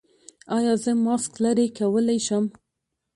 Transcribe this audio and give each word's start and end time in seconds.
ایا 0.55 0.73
زه 0.83 0.91
ماسک 1.03 1.31
لرې 1.43 1.65
کولی 1.77 2.19
شم؟ 2.25 2.45